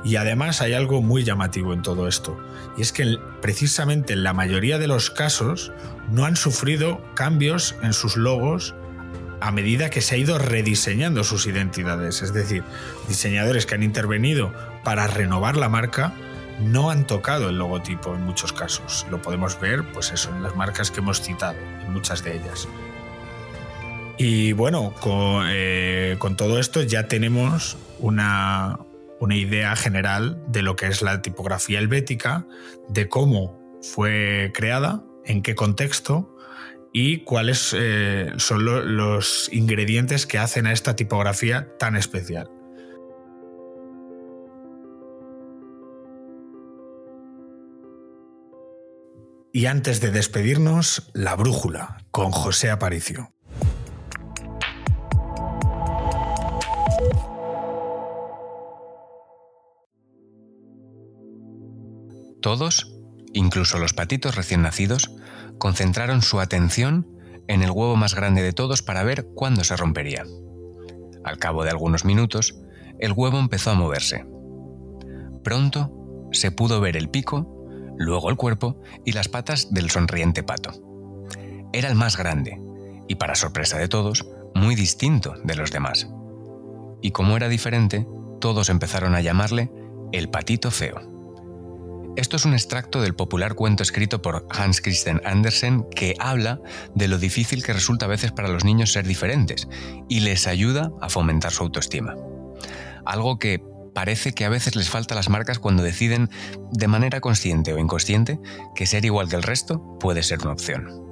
Y 0.04 0.16
además 0.16 0.60
hay 0.60 0.74
algo 0.74 1.02
muy 1.02 1.24
llamativo 1.24 1.72
en 1.72 1.82
todo 1.82 2.06
esto, 2.06 2.38
y 2.76 2.82
es 2.82 2.92
que 2.92 3.16
precisamente 3.40 4.12
en 4.12 4.22
la 4.22 4.32
mayoría 4.32 4.78
de 4.78 4.86
los 4.86 5.10
casos 5.10 5.72
no 6.10 6.24
han 6.24 6.36
sufrido 6.36 7.02
cambios 7.14 7.74
en 7.82 7.92
sus 7.92 8.16
logos 8.16 8.74
a 9.40 9.52
medida 9.52 9.90
que 9.90 10.00
se 10.00 10.14
ha 10.14 10.18
ido 10.18 10.38
rediseñando 10.38 11.24
sus 11.24 11.46
identidades, 11.46 12.22
es 12.22 12.32
decir, 12.32 12.62
diseñadores 13.08 13.66
que 13.66 13.74
han 13.74 13.82
intervenido 13.82 14.52
para 14.84 15.06
renovar 15.06 15.56
la 15.56 15.68
marca 15.68 16.14
no 16.60 16.90
han 16.90 17.06
tocado 17.06 17.48
el 17.48 17.58
logotipo 17.58 18.14
en 18.14 18.22
muchos 18.22 18.52
casos. 18.52 19.06
Lo 19.10 19.20
podemos 19.20 19.60
ver, 19.60 19.84
pues 19.92 20.12
eso, 20.12 20.30
en 20.30 20.42
las 20.42 20.56
marcas 20.56 20.90
que 20.90 21.00
hemos 21.00 21.20
citado, 21.20 21.58
en 21.84 21.92
muchas 21.92 22.22
de 22.22 22.36
ellas. 22.36 22.68
Y 24.18 24.52
bueno, 24.52 24.94
eh, 25.48 26.16
con, 26.18 26.36
todo 26.36 26.58
esto 26.58 26.82
ya 26.82 27.06
tenemos 27.06 27.76
una, 27.98 28.78
una 29.20 29.36
idea 29.36 29.76
general 29.76 30.42
de 30.48 30.62
lo 30.62 30.74
que 30.74 30.86
es 30.86 31.02
la 31.02 31.20
tipografía 31.20 31.78
helvética, 31.78 32.46
de 32.88 33.08
cómo 33.08 33.60
fue 33.82 34.52
creada, 34.54 35.04
en 35.24 35.42
qué 35.42 35.54
contexto 35.54 36.34
y 36.92 37.24
cuáles 37.24 37.74
eh, 37.78 38.32
son 38.38 38.64
los 38.96 39.50
ingredientes 39.52 40.26
que 40.26 40.38
hacen 40.38 40.66
a 40.66 40.72
esta 40.72 40.96
tipografía 40.96 41.76
tan 41.78 41.94
especial. 41.94 42.48
Y 49.56 49.64
antes 49.64 50.02
de 50.02 50.10
despedirnos, 50.10 51.10
la 51.14 51.34
brújula 51.34 52.04
con 52.10 52.30
José 52.30 52.68
Aparicio. 52.68 53.32
Todos, 62.42 62.92
incluso 63.32 63.78
los 63.78 63.94
patitos 63.94 64.36
recién 64.36 64.60
nacidos, 64.60 65.10
concentraron 65.56 66.20
su 66.20 66.38
atención 66.38 67.08
en 67.48 67.62
el 67.62 67.70
huevo 67.70 67.96
más 67.96 68.14
grande 68.14 68.42
de 68.42 68.52
todos 68.52 68.82
para 68.82 69.04
ver 69.04 69.26
cuándo 69.34 69.64
se 69.64 69.74
rompería. 69.74 70.24
Al 71.24 71.38
cabo 71.38 71.64
de 71.64 71.70
algunos 71.70 72.04
minutos, 72.04 72.60
el 72.98 73.12
huevo 73.12 73.38
empezó 73.38 73.70
a 73.70 73.74
moverse. 73.74 74.26
Pronto 75.42 76.28
se 76.30 76.50
pudo 76.50 76.82
ver 76.82 76.98
el 76.98 77.08
pico, 77.08 77.55
luego 77.96 78.30
el 78.30 78.36
cuerpo 78.36 78.80
y 79.04 79.12
las 79.12 79.28
patas 79.28 79.72
del 79.72 79.90
sonriente 79.90 80.42
pato. 80.42 80.72
Era 81.72 81.88
el 81.88 81.94
más 81.94 82.16
grande 82.16 82.60
y, 83.08 83.16
para 83.16 83.34
sorpresa 83.34 83.78
de 83.78 83.88
todos, 83.88 84.26
muy 84.54 84.74
distinto 84.74 85.34
de 85.44 85.54
los 85.54 85.70
demás. 85.70 86.08
Y 87.02 87.10
como 87.10 87.36
era 87.36 87.48
diferente, 87.48 88.06
todos 88.40 88.68
empezaron 88.68 89.14
a 89.14 89.20
llamarle 89.20 89.70
el 90.12 90.28
patito 90.28 90.70
feo. 90.70 91.16
Esto 92.16 92.36
es 92.36 92.46
un 92.46 92.54
extracto 92.54 93.02
del 93.02 93.14
popular 93.14 93.54
cuento 93.54 93.82
escrito 93.82 94.22
por 94.22 94.46
Hans 94.50 94.80
Christian 94.80 95.20
Andersen 95.26 95.84
que 95.94 96.14
habla 96.18 96.60
de 96.94 97.08
lo 97.08 97.18
difícil 97.18 97.62
que 97.62 97.74
resulta 97.74 98.06
a 98.06 98.08
veces 98.08 98.32
para 98.32 98.48
los 98.48 98.64
niños 98.64 98.92
ser 98.92 99.06
diferentes 99.06 99.68
y 100.08 100.20
les 100.20 100.46
ayuda 100.46 100.92
a 101.02 101.10
fomentar 101.10 101.52
su 101.52 101.64
autoestima. 101.64 102.14
Algo 103.04 103.38
que 103.38 103.62
parece 103.96 104.34
que 104.34 104.44
a 104.44 104.50
veces 104.50 104.76
les 104.76 104.90
falta 104.90 105.14
las 105.14 105.30
marcas 105.30 105.58
cuando 105.58 105.82
deciden, 105.82 106.28
de 106.70 106.86
manera 106.86 107.22
consciente 107.22 107.72
o 107.72 107.78
inconsciente, 107.78 108.38
que 108.74 108.84
ser 108.84 109.06
igual 109.06 109.30
que 109.30 109.36
el 109.36 109.42
resto 109.42 109.96
puede 109.98 110.22
ser 110.22 110.42
una 110.42 110.52
opción. 110.52 111.02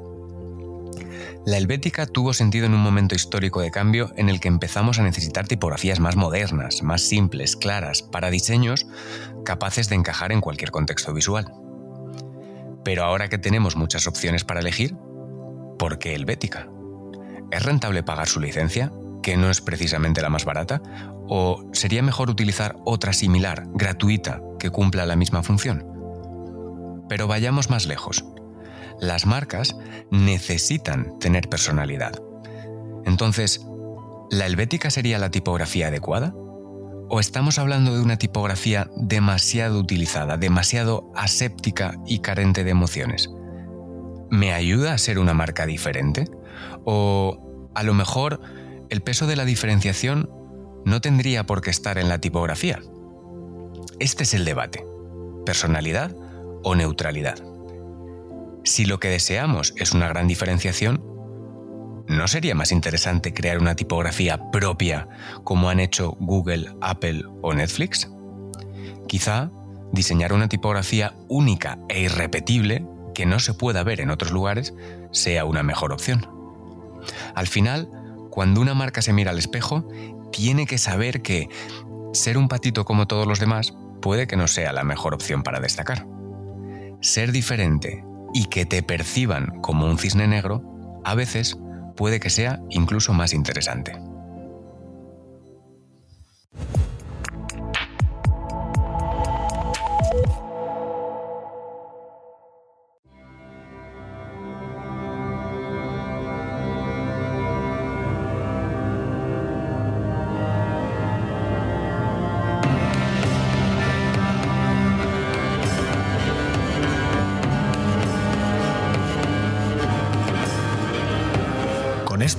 La 1.46 1.56
helvética 1.56 2.04
tuvo 2.04 2.34
sentido 2.34 2.66
en 2.66 2.74
un 2.74 2.82
momento 2.82 3.14
histórico 3.14 3.62
de 3.62 3.70
cambio 3.70 4.12
en 4.16 4.28
el 4.28 4.38
que 4.38 4.48
empezamos 4.48 4.98
a 4.98 5.02
necesitar 5.02 5.48
tipografías 5.48 5.98
más 5.98 6.14
modernas, 6.14 6.82
más 6.82 7.00
simples, 7.00 7.56
claras, 7.56 8.02
para 8.02 8.28
diseños 8.28 8.86
capaces 9.46 9.88
de 9.88 9.94
encajar 9.94 10.30
en 10.30 10.42
cualquier 10.42 10.70
contexto 10.70 11.14
visual. 11.14 11.54
Pero 12.84 13.04
ahora 13.04 13.30
que 13.30 13.38
tenemos 13.38 13.76
muchas 13.76 14.06
opciones 14.06 14.44
para 14.44 14.60
elegir, 14.60 14.94
¿por 15.78 15.98
qué 15.98 16.14
helvética? 16.14 16.68
¿Es 17.50 17.62
rentable 17.62 18.02
pagar 18.02 18.28
su 18.28 18.40
licencia, 18.40 18.92
que 19.22 19.38
no 19.38 19.48
es 19.48 19.62
precisamente 19.62 20.20
la 20.20 20.28
más 20.28 20.44
barata? 20.44 20.82
¿O 21.28 21.64
sería 21.72 22.02
mejor 22.02 22.30
utilizar 22.30 22.76
otra 22.84 23.12
similar, 23.12 23.64
gratuita, 23.74 24.42
que 24.58 24.70
cumpla 24.70 25.06
la 25.06 25.16
misma 25.16 25.42
función? 25.42 25.86
Pero 27.08 27.26
vayamos 27.26 27.70
más 27.70 27.86
lejos 27.86 28.24
las 29.00 29.26
marcas 29.26 29.76
necesitan 30.10 31.18
tener 31.18 31.48
personalidad. 31.48 32.12
Entonces, 33.04 33.66
¿la 34.30 34.46
helvética 34.46 34.90
sería 34.90 35.18
la 35.18 35.30
tipografía 35.30 35.88
adecuada? 35.88 36.34
¿O 37.10 37.20
estamos 37.20 37.58
hablando 37.58 37.94
de 37.94 38.00
una 38.00 38.16
tipografía 38.16 38.88
demasiado 38.96 39.78
utilizada, 39.78 40.36
demasiado 40.36 41.12
aséptica 41.14 41.96
y 42.06 42.20
carente 42.20 42.64
de 42.64 42.70
emociones? 42.70 43.30
¿Me 44.30 44.52
ayuda 44.52 44.94
a 44.94 44.98
ser 44.98 45.18
una 45.18 45.34
marca 45.34 45.66
diferente? 45.66 46.28
¿O 46.84 47.70
a 47.74 47.82
lo 47.82 47.94
mejor 47.94 48.40
el 48.88 49.02
peso 49.02 49.26
de 49.26 49.36
la 49.36 49.44
diferenciación 49.44 50.30
no 50.84 51.00
tendría 51.00 51.44
por 51.44 51.60
qué 51.60 51.70
estar 51.70 51.98
en 51.98 52.08
la 52.08 52.20
tipografía? 52.20 52.80
Este 53.98 54.24
es 54.24 54.34
el 54.34 54.44
debate. 54.44 54.86
¿Personalidad 55.46 56.14
o 56.62 56.74
neutralidad? 56.74 57.38
Si 58.64 58.84
lo 58.84 58.98
que 58.98 59.08
deseamos 59.08 59.74
es 59.76 59.92
una 59.92 60.08
gran 60.08 60.26
diferenciación, 60.26 61.04
¿no 62.06 62.28
sería 62.28 62.54
más 62.54 62.72
interesante 62.72 63.32
crear 63.32 63.58
una 63.58 63.76
tipografía 63.76 64.50
propia 64.50 65.08
como 65.44 65.68
han 65.68 65.80
hecho 65.80 66.16
Google, 66.20 66.74
Apple 66.80 67.24
o 67.42 67.52
Netflix? 67.52 68.10
Quizá 69.06 69.50
diseñar 69.92 70.32
una 70.32 70.48
tipografía 70.48 71.14
única 71.28 71.78
e 71.88 72.02
irrepetible 72.02 72.86
que 73.14 73.26
no 73.26 73.38
se 73.38 73.54
pueda 73.54 73.84
ver 73.84 74.00
en 74.00 74.10
otros 74.10 74.32
lugares 74.32 74.74
sea 75.12 75.44
una 75.44 75.62
mejor 75.62 75.92
opción. 75.92 76.26
Al 77.34 77.46
final, 77.46 77.88
cuando 78.30 78.60
una 78.60 78.74
marca 78.74 79.02
se 79.02 79.12
mira 79.12 79.30
al 79.30 79.38
espejo, 79.38 79.86
tiene 80.34 80.66
que 80.66 80.78
saber 80.78 81.22
que 81.22 81.48
ser 82.12 82.38
un 82.38 82.48
patito 82.48 82.84
como 82.84 83.06
todos 83.06 83.26
los 83.26 83.38
demás 83.38 83.72
puede 84.02 84.26
que 84.26 84.36
no 84.36 84.48
sea 84.48 84.72
la 84.72 84.82
mejor 84.82 85.14
opción 85.14 85.44
para 85.44 85.60
destacar. 85.60 86.06
Ser 87.00 87.30
diferente 87.30 88.04
y 88.34 88.46
que 88.46 88.66
te 88.66 88.82
perciban 88.82 89.60
como 89.60 89.86
un 89.86 89.96
cisne 89.96 90.26
negro, 90.26 91.00
a 91.04 91.14
veces 91.14 91.56
puede 91.96 92.18
que 92.18 92.30
sea 92.30 92.60
incluso 92.70 93.12
más 93.12 93.32
interesante. 93.32 93.96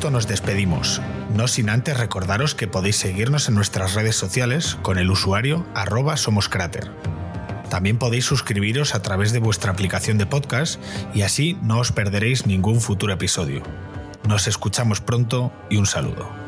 Nos 0.09 0.27
despedimos, 0.27 1.01
no 1.35 1.47
sin 1.47 1.69
antes 1.69 1.97
recordaros 1.97 2.55
que 2.55 2.67
podéis 2.67 2.97
seguirnos 2.97 3.47
en 3.49 3.55
nuestras 3.55 3.93
redes 3.93 4.15
sociales 4.15 4.77
con 4.81 4.97
el 4.97 5.09
usuario 5.09 5.65
arroba 5.73 6.17
somoscráter. 6.17 6.91
También 7.69 7.97
podéis 7.97 8.25
suscribiros 8.25 8.95
a 8.95 9.01
través 9.01 9.31
de 9.31 9.39
vuestra 9.39 9.71
aplicación 9.71 10.17
de 10.17 10.25
podcast 10.25 10.79
y 11.13 11.23
así 11.23 11.57
no 11.61 11.79
os 11.79 11.91
perderéis 11.91 12.45
ningún 12.45 12.81
futuro 12.81 13.13
episodio. 13.13 13.63
Nos 14.27 14.47
escuchamos 14.47 15.01
pronto 15.01 15.51
y 15.69 15.77
un 15.77 15.85
saludo. 15.85 16.44